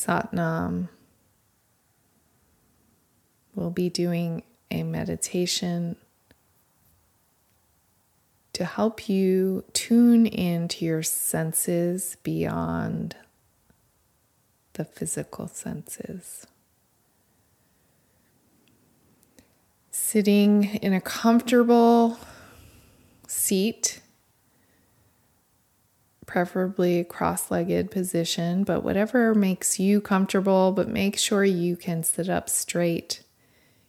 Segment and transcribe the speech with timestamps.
[0.00, 0.88] Satnam.
[3.54, 5.96] We'll be doing a meditation
[8.54, 13.16] to help you tune into your senses beyond
[14.74, 16.46] the physical senses.
[19.90, 22.18] Sitting in a comfortable
[23.26, 24.00] seat,
[26.30, 32.28] preferably cross legged position, but whatever makes you comfortable, but make sure you can sit
[32.28, 33.24] up straight.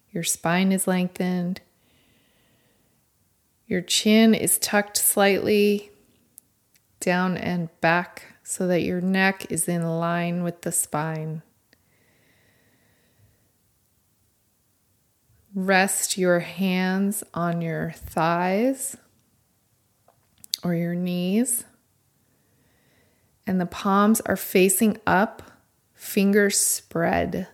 [0.09, 1.61] Your spine is lengthened.
[3.67, 5.91] Your chin is tucked slightly
[6.99, 11.43] down and back so that your neck is in line with the spine.
[15.53, 18.97] Rest your hands on your thighs
[20.63, 21.65] or your knees,
[23.45, 25.41] and the palms are facing up,
[25.93, 27.47] fingers spread.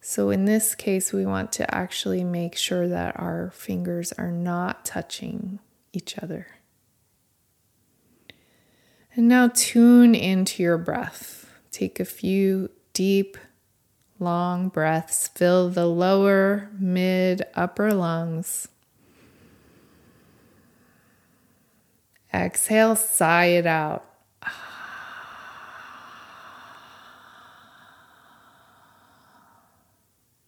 [0.00, 4.84] So, in this case, we want to actually make sure that our fingers are not
[4.84, 5.60] touching
[5.92, 6.46] each other.
[9.14, 11.50] And now tune into your breath.
[11.70, 13.36] Take a few deep,
[14.18, 15.28] long breaths.
[15.28, 18.68] Fill the lower, mid, upper lungs.
[22.32, 24.04] Exhale, sigh it out.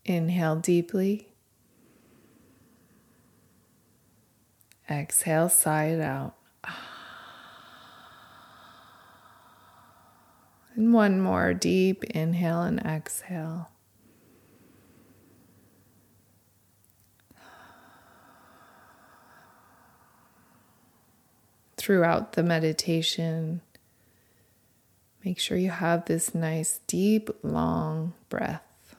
[0.05, 1.29] Inhale deeply.
[4.89, 6.37] Exhale, sigh it out.
[10.75, 13.72] And one more deep inhale and exhale.
[21.83, 23.61] Throughout the meditation,
[25.25, 28.95] make sure you have this nice, deep, long breath.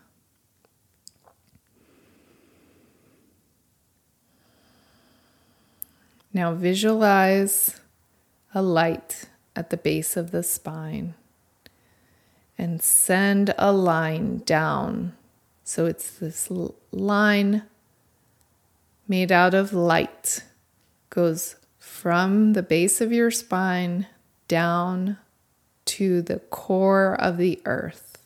[6.33, 7.79] Now visualize
[8.53, 11.13] a light at the base of the spine
[12.57, 15.15] and send a line down.
[15.63, 16.51] So it's this
[16.91, 17.63] line
[19.07, 20.43] made out of light,
[21.09, 24.07] goes from the base of your spine
[24.47, 25.17] down
[25.83, 28.23] to the core of the earth.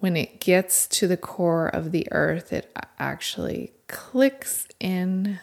[0.00, 5.40] When it gets to the core of the earth, it actually clicks in,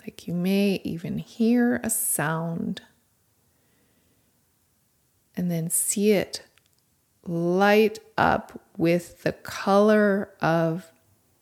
[0.00, 2.82] like you may even hear a sound
[5.36, 6.42] and then see it
[7.24, 10.90] light up with the color of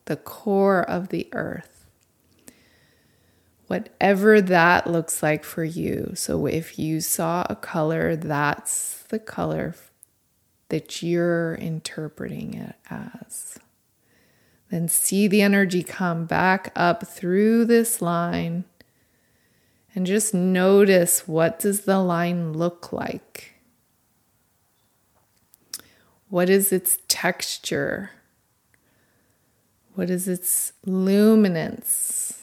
[0.05, 1.80] the core of the earth.
[3.71, 6.11] Whatever that looks like for you.
[6.17, 9.77] So if you saw a color, that's the color
[10.71, 13.61] that you're interpreting it as.
[14.73, 18.65] Then see the energy come back up through this line
[19.95, 23.55] and just notice what does the line look like?
[26.29, 28.11] What is its texture?
[29.95, 32.40] What is its luminance?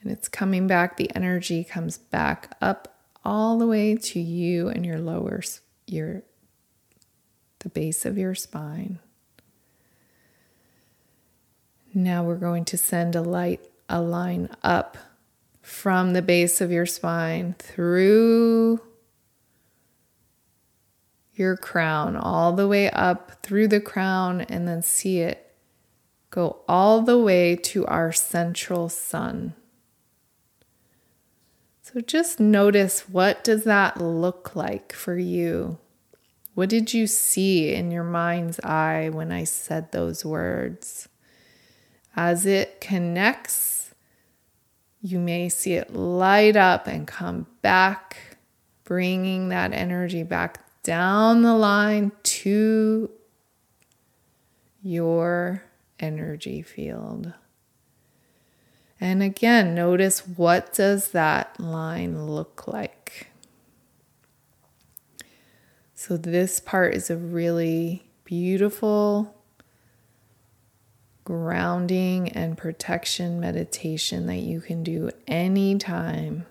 [0.00, 4.86] And it's coming back, the energy comes back up all the way to you and
[4.86, 5.42] your lower,
[5.86, 6.22] your,
[7.60, 9.00] the base of your spine.
[11.92, 14.96] Now we're going to send a light, a line up
[15.62, 18.80] from the base of your spine through
[21.34, 25.54] your crown all the way up through the crown and then see it
[26.30, 29.54] go all the way to our central sun.
[31.92, 35.78] So just notice what does that look like for you?
[36.54, 41.08] What did you see in your mind's eye when I said those words?
[42.16, 43.94] As it connects,
[45.00, 48.36] you may see it light up and come back,
[48.82, 53.08] bringing that energy back down the line to
[54.82, 55.62] your
[56.00, 57.32] energy field.
[59.00, 63.28] And again, notice what does that line look like?
[65.94, 69.34] So this part is a really beautiful
[71.24, 76.46] grounding and protection meditation that you can do any time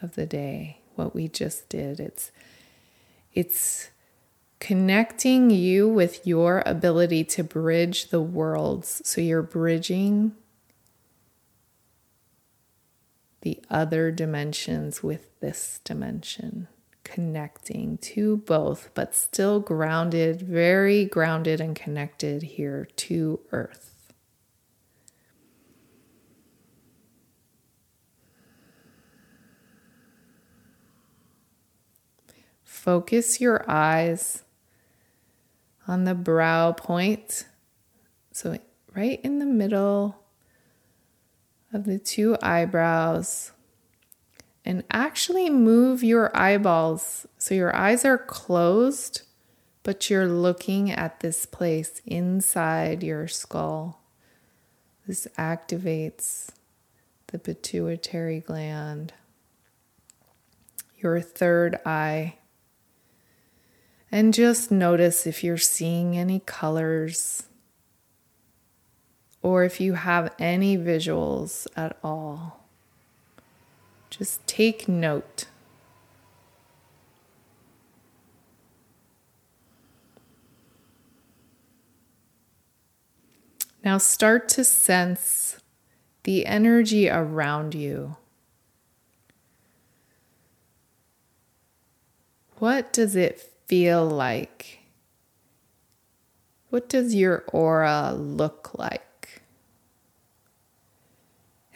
[0.00, 0.78] of the day.
[0.94, 2.00] What we just did.
[2.00, 2.32] It's
[3.32, 3.90] it's
[4.58, 9.02] connecting you with your ability to bridge the worlds.
[9.04, 10.32] So you're bridging
[13.42, 16.68] the other dimensions with this dimension,
[17.04, 24.12] connecting to both, but still grounded, very grounded and connected here to Earth.
[32.64, 34.42] Focus your eyes
[35.86, 37.46] on the brow point.
[38.32, 38.58] So,
[38.94, 40.16] right in the middle
[41.72, 43.52] of the two eyebrows
[44.64, 49.22] and actually move your eyeballs so your eyes are closed,
[49.82, 54.00] but you're looking at this place inside your skull.
[55.06, 56.50] This activates
[57.28, 59.12] the pituitary gland,
[60.98, 62.36] your third eye.
[64.12, 67.44] And just notice if you're seeing any colors
[69.42, 72.64] or if you have any visuals at all.
[74.10, 75.46] Just take note.
[83.82, 85.58] Now start to sense
[86.24, 88.16] the energy around you.
[92.58, 94.80] What does it feel like?
[96.68, 99.02] What does your aura look like?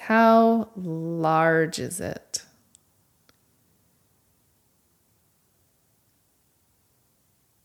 [0.04, 2.42] How large is it?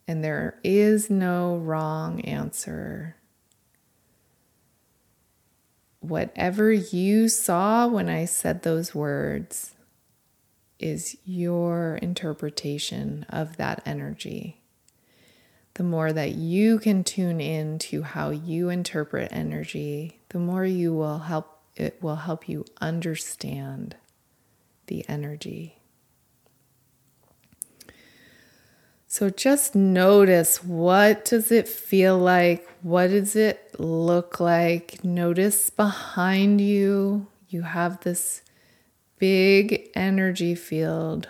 [0.07, 3.17] And there is no wrong answer.
[5.99, 9.75] Whatever you saw when I said those words
[10.79, 14.61] is your interpretation of that energy.
[15.73, 20.93] The more that you can tune in to how you interpret energy, the more you
[20.93, 23.95] will help it will help you understand
[24.87, 25.79] the energy.
[29.07, 32.69] So just notice what does it feel like?
[32.83, 35.03] What does it look like?
[35.03, 38.43] Notice behind you, you have this
[39.17, 41.27] big energy field.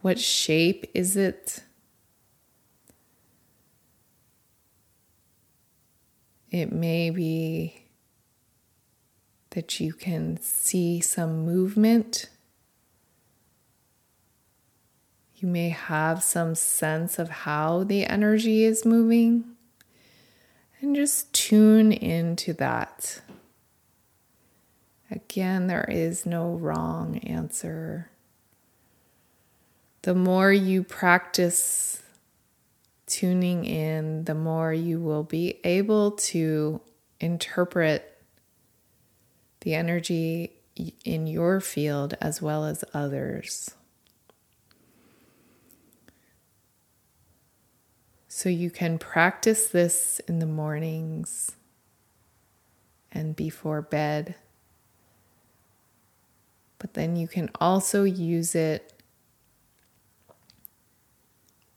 [0.00, 1.64] What shape is it?
[6.50, 7.87] It may be
[9.58, 12.26] that you can see some movement.
[15.34, 19.56] You may have some sense of how the energy is moving,
[20.80, 23.20] and just tune into that.
[25.10, 28.12] Again, there is no wrong answer.
[30.02, 32.00] The more you practice
[33.08, 36.80] tuning in, the more you will be able to
[37.18, 38.14] interpret
[39.60, 40.52] the energy
[41.04, 43.70] in your field as well as others.
[48.28, 51.56] So you can practice this in the mornings
[53.10, 54.36] and before bed.
[56.78, 58.92] But then you can also use it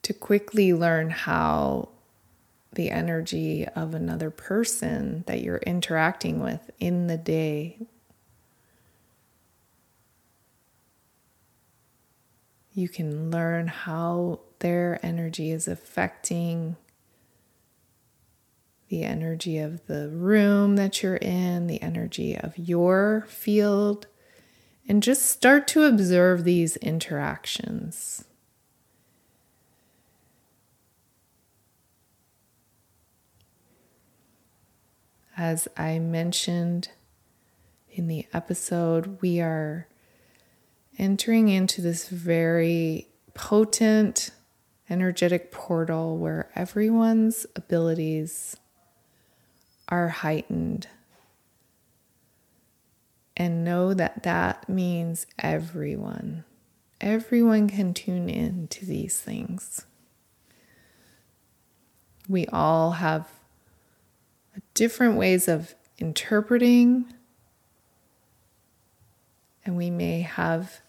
[0.04, 1.89] to quickly learn how
[2.74, 7.80] the energy of another person that you're interacting with in the day.
[12.74, 16.78] You can learn how their energy is affecting
[18.88, 24.08] the energy of the room that you're in, the energy of your field,
[24.88, 28.25] and just start to observe these interactions.
[35.38, 36.90] As I mentioned
[37.90, 39.88] in the episode, we are
[40.98, 44.32] entering into this very potent
[44.90, 48.58] energetic portal where everyone's abilities
[49.88, 50.88] are heightened.
[53.38, 56.44] And know that that means everyone.
[57.00, 59.86] Everyone can tune in to these things.
[62.28, 63.28] We all have
[64.82, 67.06] different ways of interpreting,
[69.64, 70.82] and we may have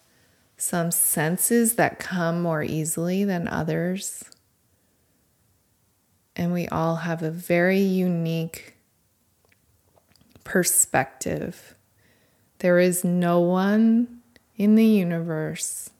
[0.57, 4.23] some senses that come more easily than others.
[6.35, 8.77] And we all have a very unique
[10.43, 11.75] perspective.
[12.57, 14.21] There is no one
[14.55, 15.91] in the universe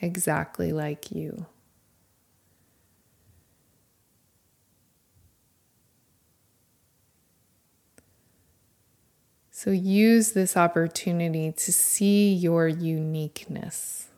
[0.00, 1.46] exactly like you.
[9.62, 14.08] So use this opportunity to see your uniqueness.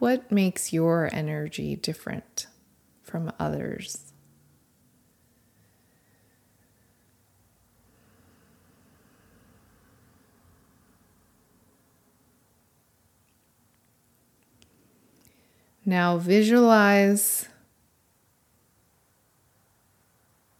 [0.00, 2.48] what makes your energy different
[3.04, 4.12] from others?
[15.86, 17.48] Now visualize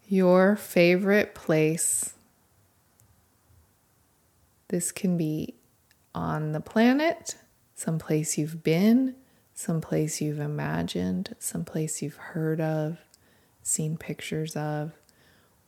[0.06, 2.14] your favorite place.
[4.74, 5.54] This can be
[6.16, 7.36] on the planet,
[7.76, 9.14] someplace you've been,
[9.54, 12.98] someplace you've imagined, someplace you've heard of,
[13.62, 14.90] seen pictures of,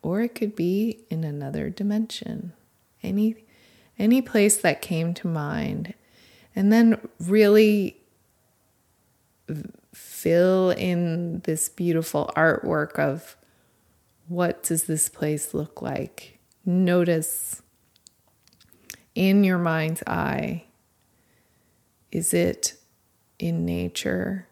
[0.02, 2.52] or it could be in another dimension.
[3.00, 3.44] Any
[3.96, 5.94] any place that came to mind.
[6.56, 7.98] And then really
[9.94, 13.36] fill in this beautiful artwork of
[14.26, 16.40] what does this place look like?
[16.64, 17.62] Notice
[19.16, 20.62] in your mind's eye
[22.12, 22.76] is it
[23.38, 24.46] in nature?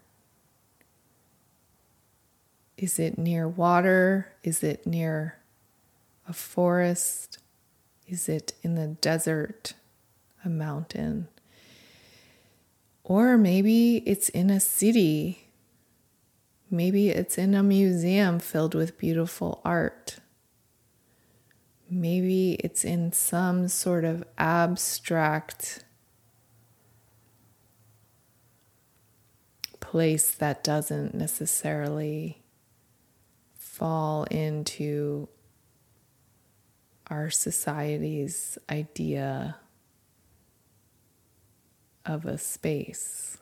[2.76, 4.32] Is it near water?
[4.42, 5.38] Is it near
[6.28, 7.38] a forest?
[8.06, 9.72] Is it in the desert,
[10.44, 11.28] a mountain?
[13.02, 15.48] Or maybe it's in a city.
[16.70, 20.18] Maybe it's in a museum filled with beautiful art.
[21.96, 25.84] Maybe it's in some sort of abstract
[29.78, 32.42] place that doesn't necessarily
[33.56, 35.28] fall into
[37.06, 39.54] our society's idea
[42.04, 43.38] of a space.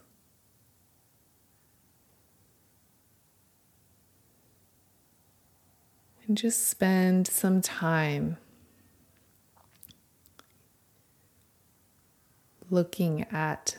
[6.26, 8.36] And just spend some time
[12.72, 13.76] looking at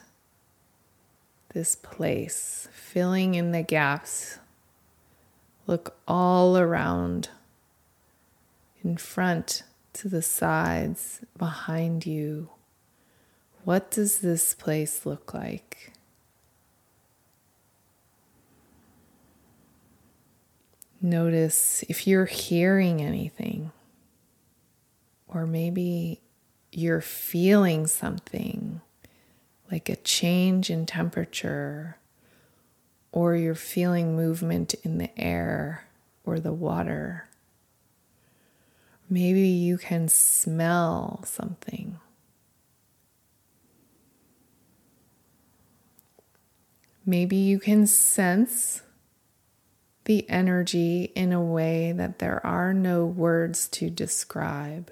[1.52, 4.38] this place, filling in the gaps.
[5.66, 7.28] Look all around,
[8.82, 12.50] in front, to the sides, behind you.
[13.64, 15.92] What does this place look like?
[21.00, 23.72] Notice if you're hearing anything,
[25.26, 26.20] or maybe
[26.76, 28.80] you're feeling something
[29.70, 31.96] like a change in temperature,
[33.12, 35.86] or you're feeling movement in the air
[36.24, 37.28] or the water.
[39.08, 41.98] Maybe you can smell something.
[47.06, 48.82] Maybe you can sense
[50.04, 54.90] the energy in a way that there are no words to describe.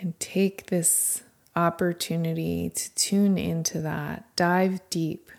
[0.00, 1.22] And take this
[1.54, 5.30] opportunity to tune into that, dive deep,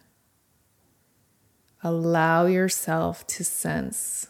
[1.83, 4.27] allow yourself to sense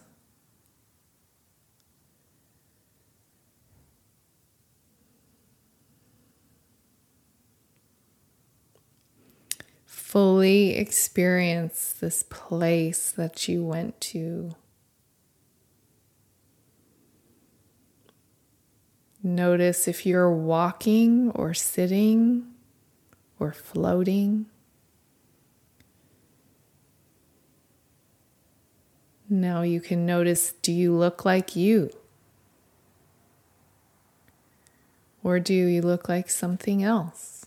[10.11, 14.53] fully experience this place that you went to.
[19.23, 22.47] Notice if you're walking or sitting
[23.39, 24.47] or floating.
[29.29, 31.91] Now you can notice do you look like you?
[35.23, 37.40] Or do you look like something else?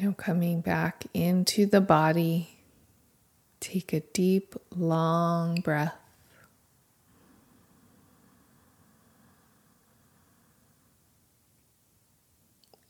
[0.00, 2.56] Now, coming back into the body,
[3.60, 5.92] take a deep, long breath.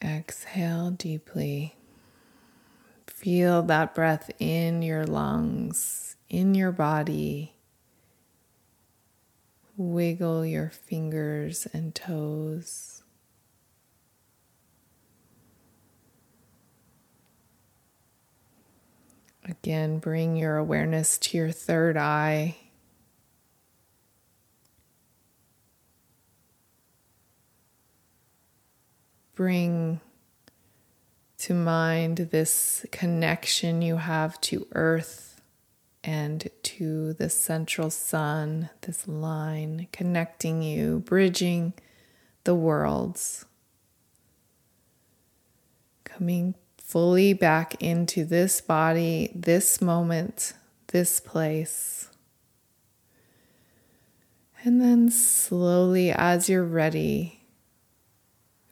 [0.00, 1.74] Exhale deeply.
[3.08, 7.54] Feel that breath in your lungs, in your body.
[9.76, 12.99] Wiggle your fingers and toes.
[19.44, 22.56] Again, bring your awareness to your third eye.
[29.34, 30.00] Bring
[31.38, 35.40] to mind this connection you have to earth,
[36.04, 41.72] and to the central sun, this line connecting you, bridging
[42.44, 43.46] the worlds.
[46.04, 46.54] Coming
[46.90, 50.54] fully back into this body, this moment,
[50.88, 52.08] this place.
[54.64, 57.42] And then slowly, as you're ready,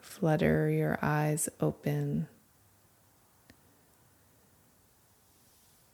[0.00, 2.26] flutter your eyes open.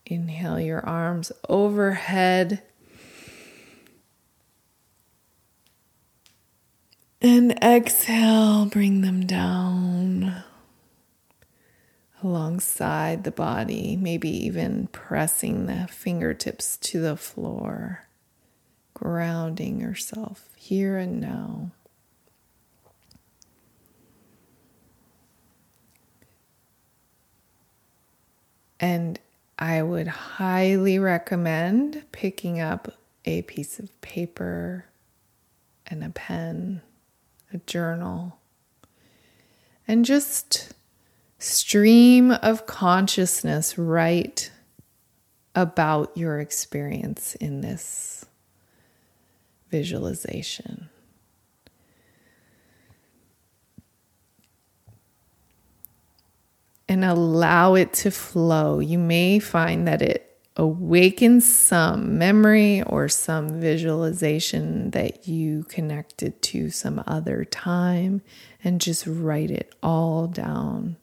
[0.06, 2.62] Inhale your arms overhead.
[7.20, 10.42] And exhale, bring them down
[12.24, 18.08] alongside the body, maybe even pressing the fingertips to the floor,
[18.94, 21.70] grounding yourself here and now.
[28.80, 29.20] And
[29.58, 34.86] I would highly recommend picking up a piece of paper
[35.86, 36.82] and a pen,
[37.52, 38.38] a journal,
[39.86, 40.72] and just
[41.44, 44.50] stream of consciousness write
[45.54, 48.24] about your experience in this
[49.70, 50.88] visualization.
[56.86, 58.78] and allow it to flow.
[58.78, 66.70] You may find that it awakens some memory or some visualization that you connected to
[66.70, 68.20] some other time
[68.62, 70.96] and just write it all down.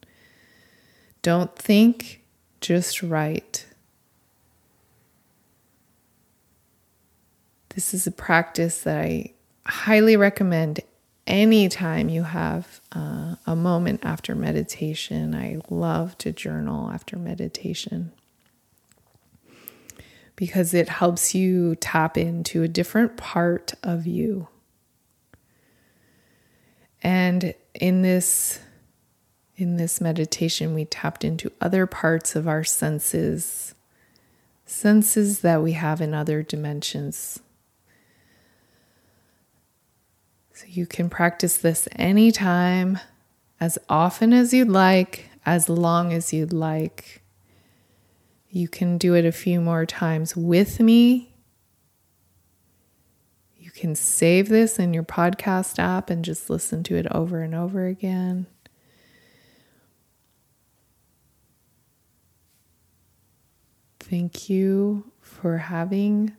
[1.22, 2.22] Don't think,
[2.60, 3.68] just write.
[7.70, 9.34] This is a practice that I
[9.66, 10.82] highly recommend
[11.28, 15.36] anytime you have uh, a moment after meditation.
[15.36, 18.12] I love to journal after meditation
[20.36, 24.48] because it helps you tap into a different part of you.
[27.04, 28.60] And in this
[29.62, 33.76] in this meditation we tapped into other parts of our senses
[34.66, 37.40] senses that we have in other dimensions
[40.62, 43.00] So you can practice this anytime,
[43.60, 47.24] as often as you'd like, as long as you'd like.
[48.48, 51.34] You can do it a few more times with me.
[53.58, 57.56] You can save this in your podcast app and just listen to it over and
[57.56, 58.46] over again.
[64.12, 66.36] Thank you for having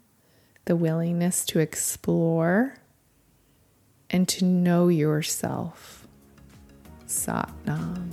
[0.66, 2.74] the willingness to explore
[4.10, 6.06] and to know yourself.
[7.06, 8.10] Sat Nam.